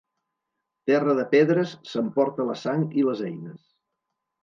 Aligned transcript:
Terra 0.91 1.15
de 1.19 1.27
pedres 1.35 1.75
s'emporta 1.91 2.49
la 2.51 2.59
sang 2.65 2.89
i 3.03 3.09
les 3.11 3.25
eines. 3.33 3.65